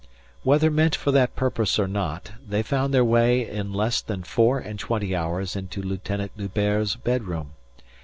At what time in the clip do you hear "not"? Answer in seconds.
1.87-2.31